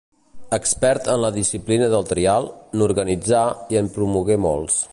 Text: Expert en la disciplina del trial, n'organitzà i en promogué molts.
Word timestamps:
Expert 0.57 1.09
en 1.15 1.19
la 1.23 1.29
disciplina 1.35 1.89
del 1.95 2.07
trial, 2.13 2.49
n'organitzà 2.81 3.43
i 3.75 3.79
en 3.83 3.91
promogué 3.99 4.39
molts. 4.47 4.83